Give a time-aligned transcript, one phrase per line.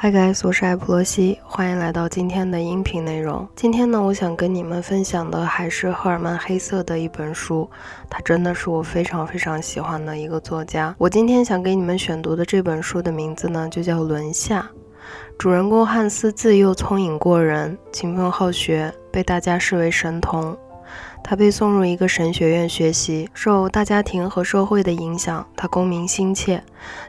[0.00, 3.48] Hi guys，我是艾普罗西，欢迎来到今天的音频内容。
[3.56, 7.68] 今天呢，我想跟你们分享的还是赫尔曼·黑色的一本书，
[8.08, 10.94] 他真的是我非常非常喜欢的一个作家。
[10.98, 14.70] 我今天想给你们选读的这本书的名字呢，就叫《轮下》。
[15.36, 20.56] 主人公汉斯自幼聪颖过人，勤奋好学，被大家视为神童。
[21.22, 26.62] 他被送入一个神学院学习，受大家庭和社会的影响，他功名心切，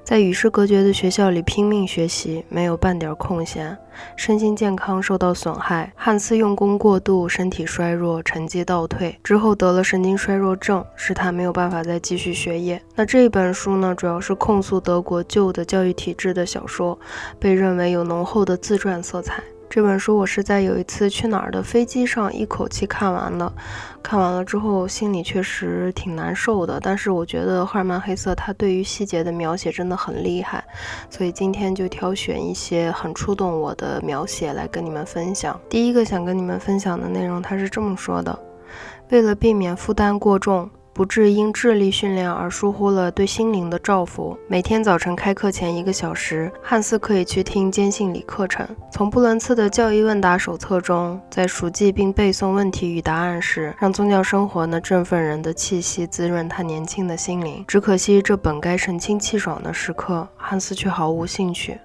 [0.03, 3.77] 在与世隔绝的学校里拼命学习，没有半点空闲，
[4.17, 5.93] 身心健康受到损害。
[5.95, 12.81] 汉斯用功过度，身体衰弱，成绩倒退，之后得了神经衰弱症，使他没有办法再继续学业。
[12.95, 16.99] 那这本书呢，主要是控诉德国旧的教育体制的小说，
[17.39, 19.41] 被认为有浓厚的自传色彩。
[19.69, 23.53] 这本书我是在有一次去哪儿的飞机上一口气看完了，
[24.01, 26.79] 看完了之后心里确实挺难受的。
[26.81, 30.63] 但是我觉得赫尔曼·黑瑟他对于细节的描写真的很厉害，
[31.07, 35.59] 所以今天就挑选一些很触动我的描写来跟你们分享。
[35.69, 38.37] 第一个想跟你们分享的内容，他是这么说的：
[39.11, 40.67] 为了避免负担过重。
[40.99, 44.37] 不致因智力训练而疏忽了对心灵的照拂。
[44.49, 48.67] 每天早晨开课前一个小时，汉斯可以去听坚信理课程。
[48.91, 57.63] 从布伦茨的教义问答手册中，在熟记并背诵问题与答案时，让宗教生活那振奋人的气息滋润他年轻的心灵。
[57.65, 61.79] 只可惜，这本该神清气爽的时刻，汉斯却毫无兴趣。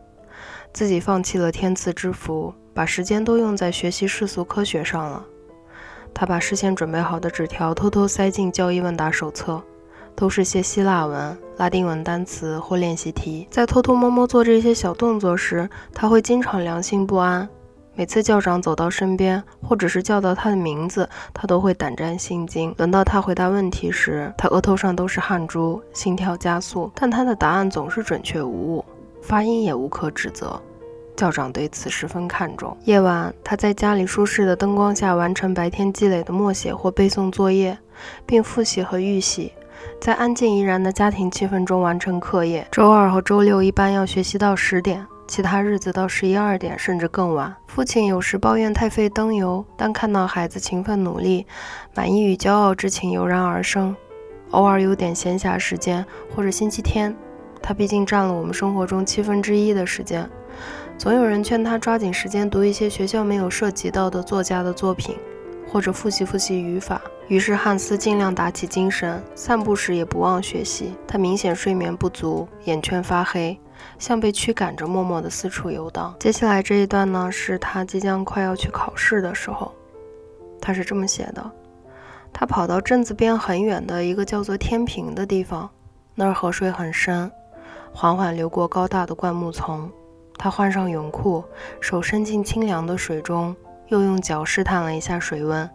[0.73, 5.25] 自己放弃了天赐之福，把时间都用在学习世俗科学上了。
[6.15, 9.61] 他把事先准备好的纸条偷偷塞进教义问答手册，
[10.15, 13.48] 都是些希腊文、拉丁文单词或练习题。
[13.51, 17.48] 在偷偷摸摸做这些小动作时，他会经常良心不安。
[17.97, 22.75] 每次校长走到身边，或者是叫到他的名字，他都会胆战心惊。
[22.78, 28.84] 轮到他回答问题时，他额头上都是汗珠，心跳加速，但他的答案总是准确无误，
[29.23, 30.61] 发音也无可指责。
[31.17, 32.77] 校长对此十分看重。
[32.84, 37.79] 夜晚，他在家里舒适的灯光下完成白天积累的默写或背诵作业，
[38.27, 39.53] 并复习和预习，
[40.00, 42.66] 在安静怡然的家庭气氛中完成课业。
[42.71, 47.55] 周二和周六一般要学习到十点，其他日子到十一二点甚至更晚。
[47.67, 51.47] 父亲有时抱怨太费灯油，但看到孩子勤奋努力，
[51.94, 53.94] 满意与骄傲之情油然而生。
[54.50, 57.17] 偶尔有点闲暇时间，或者星期天，
[57.61, 60.28] 他毕竟占了我们生活中七分之一的时间。
[60.97, 65.16] 总有人劝他抓紧时间读一些学校没有涉及到的作家的作品，
[65.69, 67.00] 或者复习复习语法。
[67.28, 70.94] 于是汉斯尽量打起精神，散步时也不忘学习。
[71.06, 73.59] 他明显睡眠不足，眼圈发黑，
[73.99, 76.15] 像被驱赶着，默默地四处游荡。
[76.21, 79.72] 接下来这一段呢，是他即将快要去考试的时候，
[80.61, 81.50] 他是这么写的：
[82.32, 85.69] 他跑到镇子边很远的一个叫做天平的地方，
[86.15, 87.31] 那儿河水很深，
[87.93, 89.91] 缓缓流过高大的灌木丛。
[90.37, 91.43] 他换上泳裤，
[91.81, 93.55] 手伸进清凉的水中，
[93.89, 95.69] 又用脚试探了一下水温，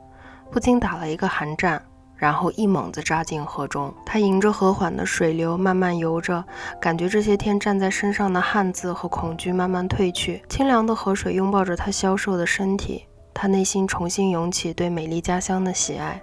[0.52, 1.81] 不禁打了一个寒战，
[2.16, 3.94] 然后一猛子扎进河中。
[4.06, 6.44] 他迎着和缓的水流慢慢游着，
[6.81, 10.42] 感觉这些天站在身上的汗渍和恐惧慢慢褪去。
[10.50, 16.22] 清凉的河水拥抱着他消瘦的身体，他内心重新涌起对美丽家乡的喜爱。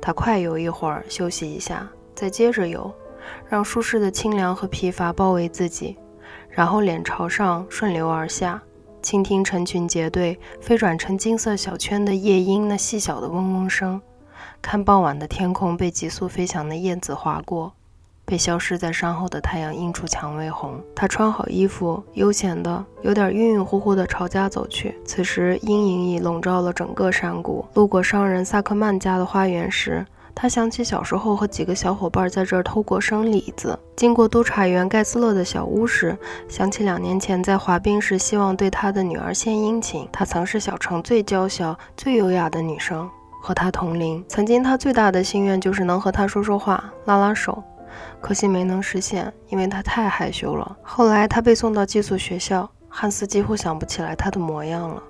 [0.00, 2.92] 他快游一会儿，休息一下，再接着游，
[3.48, 5.96] 让舒适的清凉和疲乏包围自己。
[6.54, 8.62] 然后脸朝上顺流而下，
[9.02, 14.00] 倾听成群结队飞转成金色小圈的夜莺那细小的嗡嗡声，
[14.62, 17.72] 看傍晚的天空被急速飞翔的燕子划过，
[18.24, 20.80] 被消失在山后的太阳映出蔷薇红。
[20.94, 24.96] 他穿好衣服，悠闲的，有点晕晕乎乎的朝家走去。
[25.04, 27.66] 此时阴影已笼罩了整个山谷。
[27.74, 30.06] 路过商人萨克曼家的花园时。
[30.34, 33.78] 他想起小时候和几个小伙伴在这儿偷过生李子。
[33.94, 36.16] 经过督察员盖斯勒的小屋时，
[36.48, 40.08] 想起两年前在滑冰时希望对他的女儿献殷勤。
[40.12, 43.08] 她曾是小城最娇小、最优雅的女生，
[43.40, 44.24] 和他同龄。
[44.28, 47.62] 曾经他最大的心愿就是能和她说说话、拉拉手，
[48.20, 50.76] 可惜没能实现，因为他太害羞了。
[50.82, 55.02] 后来他被送到寄宿学校，汉斯几乎想不起来他的模样了。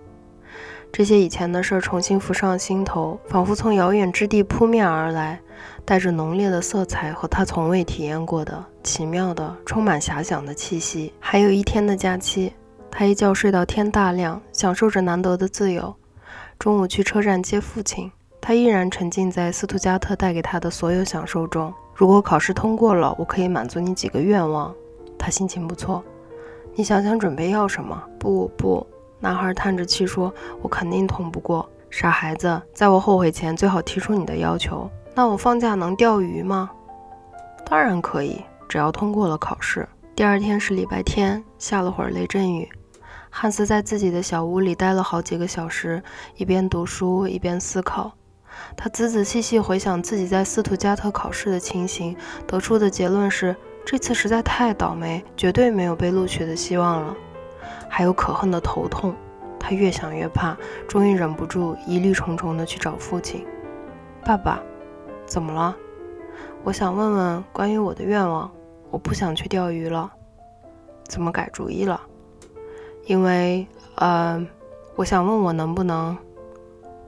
[0.96, 5.40] 这些以前的事儿重新浮上心头，仿佛从遥远之地扑面而来，
[5.84, 11.12] 带着浓烈的色彩和他从未体验过的奇妙的、充满遐想的气息。
[11.18, 12.52] 还有一天的假期，
[12.92, 15.92] 他一觉睡到天大亮，享受着难得的自由。
[16.60, 21.74] 中午去车站接父亲，他依然沉浸在斯图加特带给他的所有享受中。
[21.92, 24.72] 如果考试通过了，我可以满足你几个愿望。
[25.18, 26.04] 他心情不错。
[26.76, 28.00] 你想想准备要什么？
[28.16, 28.86] 不不。
[29.24, 30.30] 男孩叹着气说
[30.60, 34.86] ：“我肯定通不过，傻孩子，在我后悔前最好提出你的要求。
[35.14, 36.70] 那我放假能钓鱼吗？
[37.64, 42.68] 当然可以，只要通过了考试。”第二天是礼拜天，下了会儿雷阵雨，
[43.30, 46.02] 汉斯在自己的小屋里待了好几个小时，
[46.36, 48.12] 一边读书一边思考。
[48.76, 52.14] 他仔仔细细回想自己在斯图加特考试的情形，
[52.46, 53.56] 得出的结论是：
[53.86, 57.16] 这次实在太倒霉，绝对没有被录取的希望了。
[57.96, 59.14] 还有可恨的头痛，
[59.56, 60.56] 他越想越怕，
[60.88, 63.46] 终于忍不住疑虑重重地去找父亲
[64.26, 64.60] ：“爸爸，
[65.24, 65.76] 怎么了？
[66.64, 68.50] 我想问问关于我的愿望。
[68.90, 70.12] 我不想去钓鱼了。
[71.04, 72.00] 怎么改主意了？
[73.04, 73.64] 因为……
[73.94, 74.44] 呃，
[74.96, 76.18] 我想问我能不能……”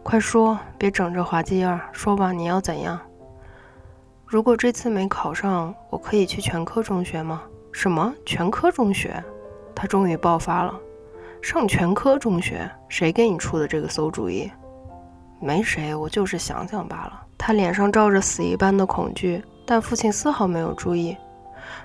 [0.05, 2.97] 快说，别整这滑稽样，说吧，你要怎样？
[4.25, 7.43] 如果这次没考上，我可以去全科中学吗？
[7.73, 9.21] 什么全科中学？
[9.77, 10.75] 他终于爆发了，
[11.41, 12.69] 上全科中学？
[12.89, 14.51] 谁给你出的这个馊主意？
[15.41, 17.23] 没谁，我就是想想罢了。
[17.37, 21.15] 他脸上罩着死一般的恐惧，但父亲丝毫没有注意。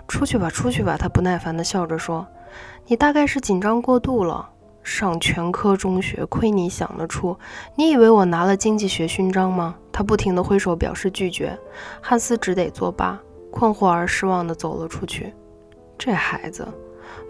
[0.07, 0.95] 出去吧，出去吧！
[0.97, 2.25] 他不耐烦地笑着说
[2.87, 4.49] ：“你大概是紧张过度了。”
[4.83, 7.37] 上全科中学，亏你想得出！
[7.75, 9.75] 你以为我拿了经济学勋章吗？
[9.91, 11.55] 他不停地挥手表示拒绝，
[12.01, 13.19] 汉斯只得作罢，
[13.51, 15.33] 困惑而失望地走了出去。
[15.99, 16.67] 这孩子，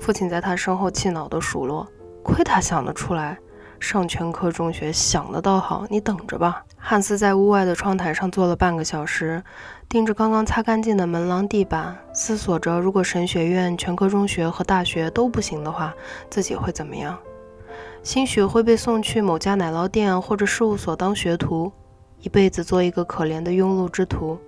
[0.01, 1.87] 父亲在他身后气恼地数落
[2.25, 3.37] ：“亏他想得出来，
[3.79, 9.43] 上全科中学，想得倒好，你等着吧。”汉斯在屋外的窗台上坐了半个小时，
[9.87, 15.93] 盯着刚刚擦干净的门廊地板，思索着：如果神学院、全科中学和大学都不行的话，
[16.31, 17.15] 自己会怎么样？
[18.01, 21.71] 兴许会被送去某家奶酪店或者事务所当学徒，
[22.21, 24.39] 一辈子做一个可怜的庸碌之徒，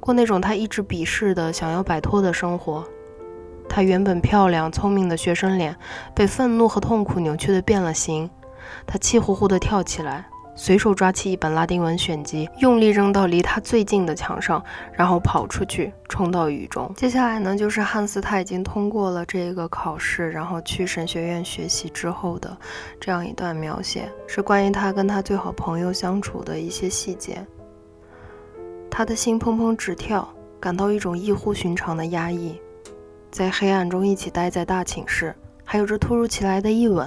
[0.00, 2.82] 过那种他一直鄙视的、想要摆脱的生活。
[3.68, 5.76] 他原本漂亮聪明的学生脸
[6.14, 8.30] 被愤怒和痛苦扭曲的变了形，
[8.86, 10.26] 他气呼呼地跳起来。
[10.56, 14.62] 随手抓起一本拉丁文选集，用力扔到离他最近的墙上，
[14.92, 16.88] 然后跑出去，冲到雨中。
[16.94, 22.56] 接下来呢，就是汉斯他已经通过了这个考试，然后去神学院学习之后的
[23.00, 27.44] 这样一段描写，是关于他跟他最好朋友相处的一些细节。
[28.88, 30.28] 他的心砰砰直跳，
[30.60, 32.60] 感到一种异乎寻常的压抑，
[33.34, 35.34] 在黑暗中一起待在大寝室，
[35.64, 37.04] 还有这突如其来的一吻。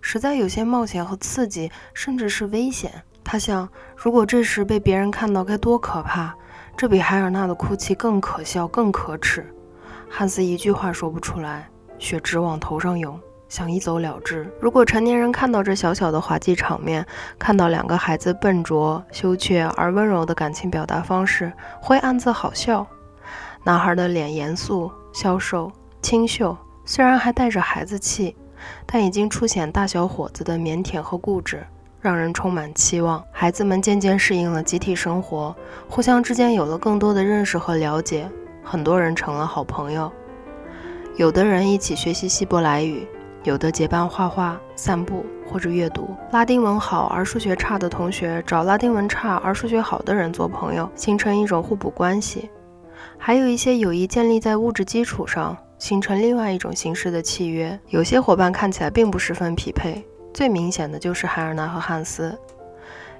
[0.00, 2.90] 实在有些冒险和刺激，甚至是危险。
[3.22, 6.34] 他想，如果这时被别人看到，该多可怕！
[6.76, 9.46] 这比海尔娜的哭泣更可笑、更可耻。
[10.10, 11.70] 汉斯一句话说不出来，
[12.00, 13.16] 血直往头上涌，
[13.48, 14.52] 想一走了之。
[14.60, 17.06] 如果成年人看到这小小的滑稽场面，
[17.38, 22.84] 看到两个孩子笨拙、羞怯而温柔的感情表达方式，会暗自好笑。
[23.62, 25.72] 男孩的脸严肃、消瘦、
[26.02, 28.36] 清秀，虽然还带着孩子气。
[28.86, 31.62] 但已经初显大小伙子的腼腆和固执，
[32.00, 33.22] 让人充满期望。
[33.30, 35.54] 孩子们渐渐适应了集体生活，
[35.86, 38.26] 互相之间有了更多的认识和了解，
[38.62, 40.10] 很多人成了好朋友。
[41.16, 43.06] 有的人一起学习希伯来语，
[43.42, 46.08] 有的结伴画画、散步或者阅读。
[46.30, 52.48] 拉丁文好而数学差的同学找拉丁文差而数学好的人做朋友，形成一种互补关系。
[53.18, 55.56] 还有一些友谊建立在物质基础上。
[55.76, 57.78] 形成另外一种形式的契约。
[57.88, 60.02] 有些伙伴看起来并不十分匹配，
[60.32, 62.38] 最明显的就是海尔娜和汉斯。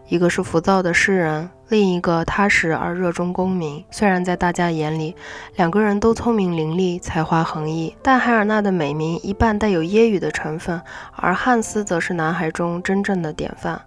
[0.09, 3.85] 一个是浮躁的诗人，另一个踏实而热衷功名。
[3.91, 5.15] 虽然在大家眼里，
[5.57, 10.81] 两个人都聪明伶俐、才华横溢，但海尔娜的美名一半带有揶揄的成分，
[11.17, 13.83] 而汉斯则是男孩中真正的典范。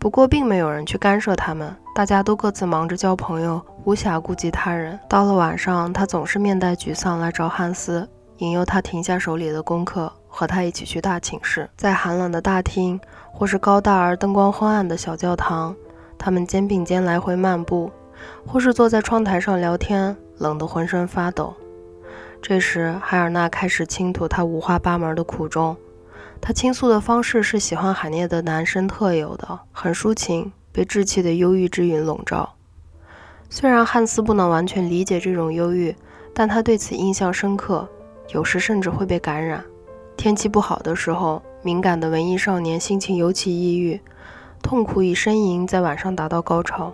[0.00, 4.98] 不过，并没有人去干涉他们，大家都各自忙着交朋友，无暇顾及他人。
[5.08, 8.08] 到了晚上，他总是面带沮丧来找汉斯，
[8.38, 11.70] 引诱他停下手里的功课，和他一起去大寝室。
[11.76, 13.00] 在寒冷的大厅，
[13.32, 15.72] 或是高大而灯光昏暗的小教堂，
[16.18, 17.92] 他们肩并肩来回漫步，
[18.44, 21.54] 或是坐在窗台上聊天，冷得浑身发抖。
[22.42, 25.76] 这时，海尔娜开始倾吐他五花八门的苦衷。
[26.40, 32.52] 他倾诉的方式是喜欢海涅的男生特有的，很抒情，被稚气的忧郁之云笼罩。
[33.48, 35.94] 虽然汉斯不能完全理解这种忧郁，
[36.34, 37.88] 但他对此印象深刻，
[38.30, 39.64] 有时甚至会被感染。
[40.16, 44.00] 天气不好的时候，敏感的文艺少年心情尤其抑郁，
[44.60, 46.92] 痛苦与呻吟在晚上达到高潮。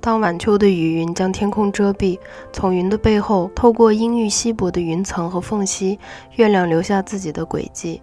[0.00, 2.18] 当晚秋的雨云将天空遮蔽，
[2.50, 5.98] 从云的背后透过阴郁稀薄的云层和缝隙，
[6.36, 8.00] 月亮留下自己的轨迹。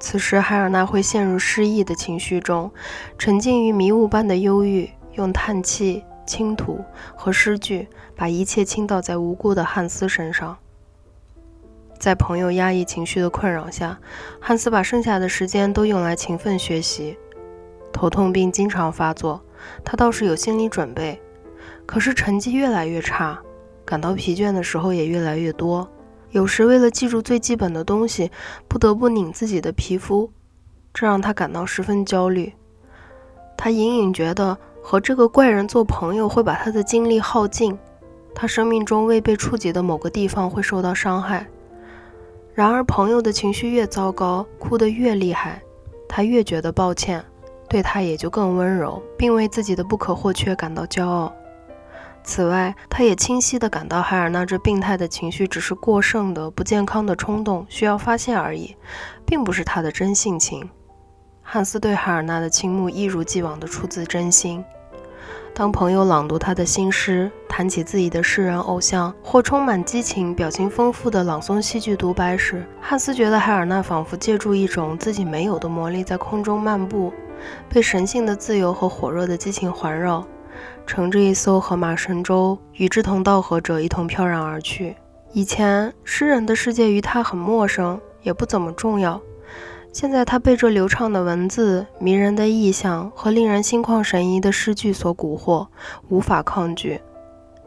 [0.00, 2.72] 此时，海尔娜会陷入失意的情绪中，
[3.18, 6.82] 沉浸于迷雾般的忧郁，用叹气、倾吐
[7.14, 10.56] 和诗句把一切倾倒在无辜的汉斯身上。
[11.98, 14.00] 在朋友压抑情绪的困扰下，
[14.40, 17.18] 汉斯把剩下的时间都用来勤奋学习。
[17.92, 19.42] 头痛病经常发作，
[19.84, 21.20] 他倒是有心理准备，
[21.84, 23.38] 可是成绩越来越差，
[23.84, 25.86] 感到疲倦的时候也越来越多。
[26.30, 28.30] 有时为了记住最基本的东西，
[28.68, 30.30] 不得不拧自己的皮肤，
[30.94, 32.52] 这让他感到十分焦虑。
[33.56, 37.76] 他隐隐觉得和这个怪人做朋友会把他的精力耗尽，
[38.34, 41.46] 他生命中未被触及的某个地方会受到伤害。
[42.54, 45.60] 然而，朋友的情绪越糟糕，哭得越厉害，
[46.08, 47.24] 他越觉得抱歉，
[47.68, 51.32] 对他也就更温柔，并为自己的不可或缺感到骄傲。
[52.22, 58.76] 此外，他也清晰地感到海尔娜这病态的情绪只是过剩的、不健康的冲动，需要发泄而已，
[59.26, 60.68] 并不是他的真性情。
[61.42, 64.64] 汉斯对海尔娜的倾慕一如既往地出自真心。
[65.52, 77.12] 当朋友朗读他的新诗，谈起自己的诗人偶像，或充满激情、表情丰富的朗诵戏剧独白时，汉斯觉得海尔娜仿佛借助一种自己没有的魔力，在空中漫步，
[77.68, 80.24] 被神性的自由和火热的激情环绕。
[80.86, 84.96] 乘着一艘河马神舟，与志同道合者一同飘然而去。
[85.32, 89.20] 以前，诗人的世界与他很陌生，也不怎么重要。
[89.92, 95.66] 现在，他被这流畅的文字、迷人的意象和令人心旷神怡的诗句所蛊惑，
[96.08, 97.00] 无法抗拒。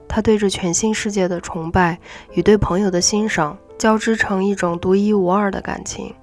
[0.08, 1.98] 他对这全新世界的崇拜
[2.34, 6.14] 与对朋友的欣赏交织成一种独一无二的感情。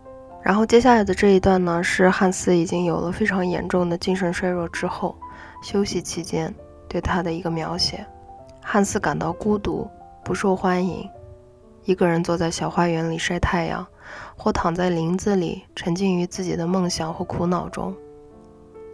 [0.42, 5.14] 然后，接下来的这一段呢，是汉斯已经有了非常严重的精神衰弱之后。
[5.62, 6.54] 休息期间，
[6.88, 8.06] 对他的一个描写：
[8.62, 9.88] 汉斯感到孤独，
[10.24, 11.08] 不受欢迎，
[11.84, 13.86] 一个人坐在小花园里晒太阳，
[14.36, 17.94] 或躺在林子里，沉浸于自己的梦想或苦恼中。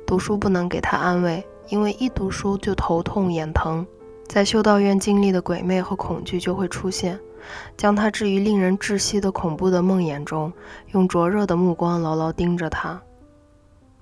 [0.06, 3.86] 读书不能给他安慰，因为一读书就头痛眼疼。
[4.28, 7.18] 在修道院经历的鬼魅和恐惧就会出现，
[7.76, 10.52] 将他置于令人窒息的恐怖的梦魇中，
[10.92, 13.00] 用灼热的目光牢牢盯着他。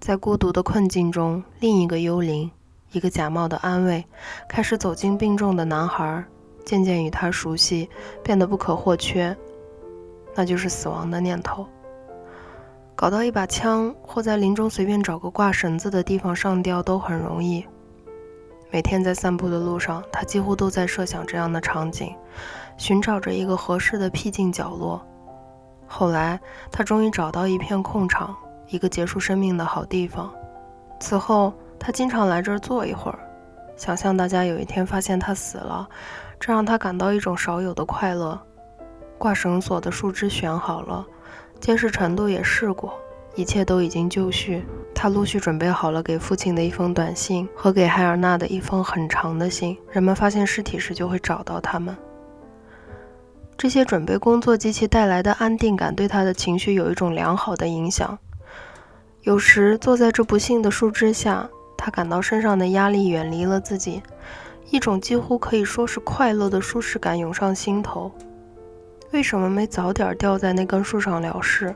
[0.05, 2.51] 在孤独的困境中，另一个幽灵，
[2.93, 4.05] 一个假冒的安慰，
[4.47, 6.23] 开始走进病重的男孩，
[6.63, 7.89] 渐渐与他熟悉，
[8.23, 9.35] 变得不可或缺。
[10.35, 11.67] 那就是死亡的念头。
[12.95, 17.65] 搞到一把枪，或在林中随便找个挂绳子的地方上吊都很容易。
[18.71, 22.15] 每天在散步的路上，他几乎都在设想这样的场景，
[22.77, 25.01] 寻找着一个合适的僻静角落。
[25.87, 26.39] 后来，
[26.71, 28.37] 他终于找到一片空场。
[28.69, 30.33] 一个结束生命的好地方。
[31.01, 33.19] 此后，他经常来这儿坐一会儿，
[33.77, 35.89] 想象大家有一天发现他死了，
[36.39, 38.41] 这让他感到一种少有的快乐。
[39.19, 41.07] 挂绳索的树枝选好了，
[41.61, 42.93] 结实程度也试过，
[43.35, 44.65] 一切都已经就绪。
[44.95, 49.77] 他陆续准备好了给父亲的一封短信和给海尔娜的一封很长的信。
[49.91, 51.95] 人们发现尸体时就会找到他们。
[53.57, 58.19] 这些准备工作及其带来的安定感对他的情绪有一种良好的影响。
[59.25, 64.03] 有时坐在这不幸的树枝下，他感到身上的压力远离了自己，
[64.69, 68.13] 一种几乎可以说是快乐的舒适感涌上心头。
[69.13, 71.75] 为什么没早点掉在那根树上了事？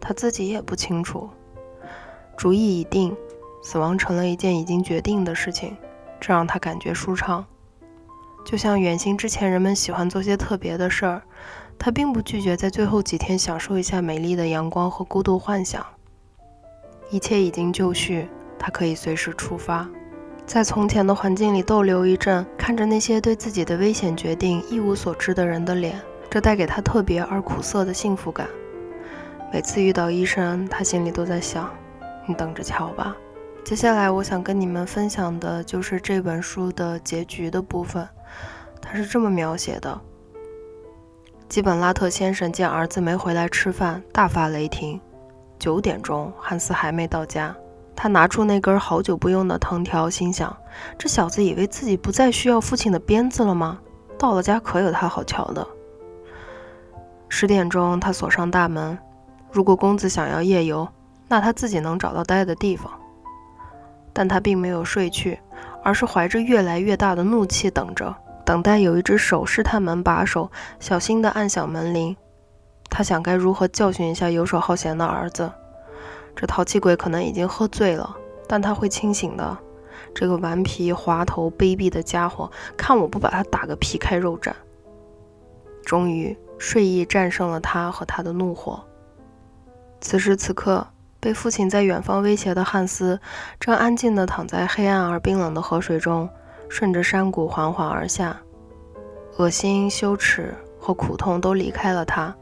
[0.00, 1.28] 他自己也不清楚。
[2.36, 3.16] 主意已定，
[3.60, 5.76] 死亡成了一件已经决定的事情，
[6.20, 7.44] 这让他感觉舒畅。
[8.44, 11.22] 就像远行之前人们喜欢做些特别的事儿，
[11.76, 15.84] 他并不拒绝在最后几天享受一下美丽的阳光和孤独幻想。
[17.10, 19.88] 一切已经就绪，他可以随时出发，
[20.46, 28.48] 在从前的环境里逗留一阵，看着那些对自己的危险决定一无所知的人的脸，这带给他特别而苦涩的幸福感。
[29.52, 31.70] 每次遇到医生，他心里都在想
[32.26, 33.16] ：“你等着瞧吧。”
[33.64, 38.06] 接下来，我想跟你们分享的就是这本书的结局的部分。
[38.82, 40.00] 他是这么描写的：
[41.48, 45.00] 基本拉特先生见儿子没回来吃饭，大发雷霆。
[45.58, 47.54] 九点钟，汉斯还没到家。
[47.96, 50.56] 他拿出那根好久不用的藤条，心想：
[50.98, 53.78] 这小子以为自己不再需要父亲的鞭子了吗？
[54.18, 55.66] 到了家可有他好瞧的。
[57.28, 58.98] 十点钟，他锁上大门。
[59.52, 60.88] 如果公子想要夜游，
[61.28, 62.92] 那他自己能找到待的地方。
[64.12, 65.40] 但他并没有睡去，
[65.82, 72.16] 而是怀着越来越大的怒气等着，等待有一只手试探门把手，小心地按响门铃。
[72.90, 75.50] 他想该如何教训一下游手好闲的儿子。
[76.36, 78.16] 这淘气鬼可能已经喝醉了，
[78.48, 79.56] 但他会清醒的。
[80.14, 84.52] 这个顽皮、滑头、卑鄙的家伙，看我不把他打个皮开肉绽！
[85.84, 88.84] 终于，睡意战胜了他和他的怒火。
[90.00, 90.86] 此时此刻，
[91.20, 93.18] 被父亲在远方威胁的汉斯，
[93.58, 96.28] 正安静地躺在黑暗而冰冷的河水中，
[96.68, 98.36] 顺着山谷缓缓而下。
[99.36, 102.34] 恶心、羞耻和苦痛都离开了他。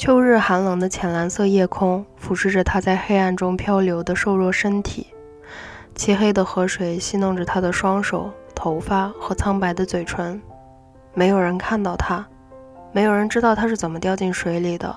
[0.00, 5.08] 秋日寒冷的浅蓝色夜空俯视着他在黑暗中漂流的瘦弱身体，
[5.94, 10.40] 漆黑的河水戏弄着他的双手、头发和苍白的嘴唇。
[11.12, 12.26] 没有人看到他，
[12.92, 14.96] 没有人知道他是怎么掉进水里的，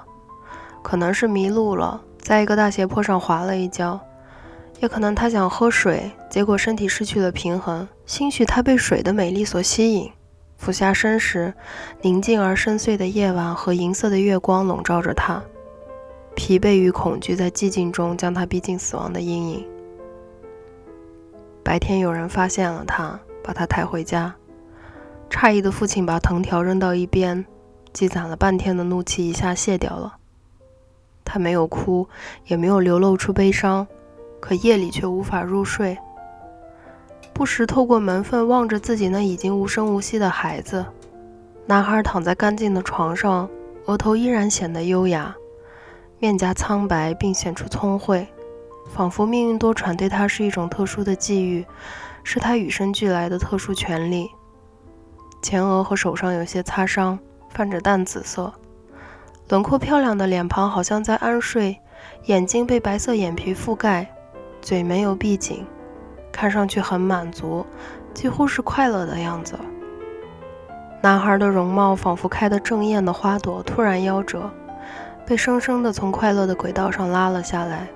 [0.81, 3.99] 可能是迷路了，在一个大斜坡上滑了一跤，
[4.79, 7.85] 也可能他想喝水，结果身体失去了平衡。
[8.05, 10.09] 兴许他被水的美丽所吸引。
[10.63, 11.53] 俯下身时，
[12.03, 15.43] 宁静而深邃的夜晚和银色的月光笼罩着他，
[16.35, 19.67] 疲惫与恐惧在寂静中将他逼近死亡的阴影。
[21.65, 24.33] 白天有人发现了他，把他抬回家。
[25.29, 27.45] 诧异的父亲把藤条扔到一边，
[27.91, 30.15] 积攒了半天的怒气一下泄掉了。
[31.25, 32.07] 他没有哭，
[32.45, 33.85] 也没有流露出悲伤，
[34.39, 35.97] 可夜里却无法入睡。
[37.33, 40.85] 不时透过门缝望着自己那已经无声无息的孩子。
[41.65, 43.49] 男孩躺在干净的床上，
[43.85, 45.35] 额头依然显得优雅，
[46.19, 48.27] 面颊苍白并显出聪慧，
[48.93, 51.65] 仿佛命运多舛对他是一种特殊的际遇，
[52.23, 54.29] 是他与生俱来的特殊权利。
[55.41, 57.17] 前额和手上有些擦伤，
[57.49, 58.53] 泛着淡紫色，
[59.49, 61.79] 轮廓漂亮的脸庞好像在安睡，
[62.25, 64.13] 眼睛被白色眼皮覆盖，
[64.61, 65.65] 嘴没有闭紧。
[66.33, 67.65] 看上去很满足，
[68.13, 69.57] 几乎是快乐的样子。
[71.01, 74.49] 男孩的容貌仿佛开得正艳的花朵，突然夭折，
[75.25, 77.87] 被生生的从快乐的轨道上拉了下来。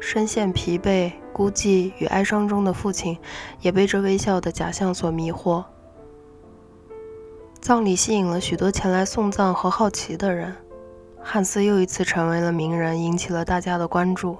[0.00, 3.18] 深陷疲惫、孤寂与哀伤中的父亲，
[3.60, 5.62] 也被这微笑的假象所迷惑。
[7.60, 10.56] 葬礼吸引了许多前来送葬和好奇的人，
[11.22, 14.38] 汉斯又一次成为了名人，引起了大家的关注。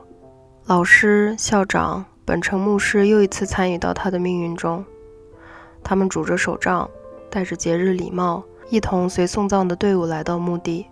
[0.65, 2.07] 老师、校长。
[2.31, 4.85] 本城牧师又一次参与到他的命运中。
[5.83, 6.89] 他们拄着手杖，
[7.29, 10.87] 戴着节日礼帽，一同随送葬的队伍来到墓地。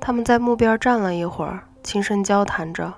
[0.00, 2.92] 他们在墓边站了一会儿，轻声交谈着。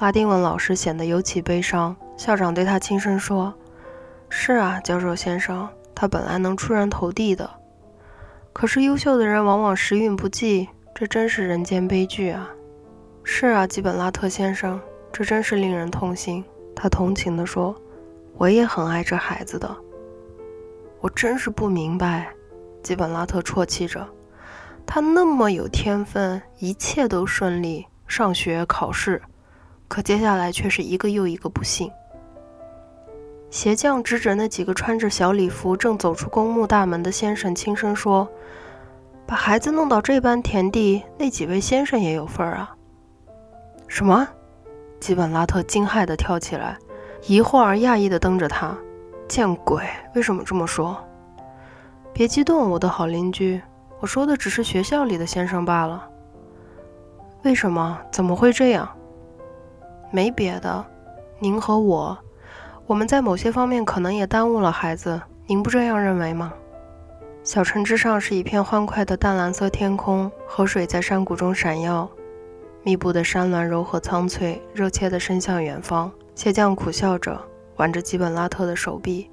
[0.00, 1.94] 拉丁文老师显得尤其悲伤。
[2.16, 3.52] 校长对他轻声说
[4.30, 7.50] ：“是啊，教授先生，他本来能出人头地的。
[8.54, 12.48] 可是优秀的人往往时运不济，这真是人间悲剧啊
[13.22, 14.80] ！”“是啊，基本拉特先生，
[15.12, 16.42] 这真是令人痛心。”
[16.74, 17.74] 他同情地说
[18.36, 19.74] ：“我也很爱这孩子的。
[21.00, 22.32] 我真是不明白。”
[22.82, 24.06] 基本拉特啜泣着
[24.84, 29.22] ：“他那么有天分，一切都顺利，上学、考试，
[29.88, 31.90] 可接下来却是一个又一个不幸。”
[33.50, 38.28] 鞋匠指着那几个穿着小礼服正走出公墓大门的先生，轻声说
[39.26, 42.76] ：“把孩子弄到这般田地，那几位先生也有份儿啊。”
[43.88, 44.28] 什么？
[45.04, 46.78] 基本拉特惊骇地跳起来，
[47.26, 48.74] 疑惑而讶异地瞪着他。
[49.28, 49.86] 见鬼！
[50.14, 50.96] 为什么这么说？
[52.14, 53.60] 别激动，我的好邻居。
[54.00, 56.08] 我说的只是学校里的先生罢了。
[57.42, 57.98] 为什么？
[58.10, 58.88] 怎么会这样？
[60.10, 60.82] 没别的。
[61.38, 62.16] 您和我，
[62.86, 65.20] 我们在某些方面可能也耽误了孩子。
[65.46, 66.50] 您不这样认为吗？
[67.42, 72.08] 小城之上是一片欢快的淡蓝色天空，河水在山谷中闪耀。
[72.84, 76.12] 密布的山峦柔和苍翠，热切地伸向远方。
[76.34, 77.42] 鞋匠苦笑着，
[77.76, 79.30] 挽着基本拉特的手臂。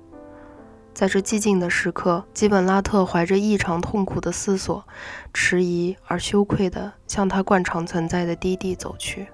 [0.94, 4.86] 在这寂静的时刻，基本拉特怀着异常痛苦的思索，
[5.34, 9.28] 迟疑而羞愧地向他惯常存在的低地走去。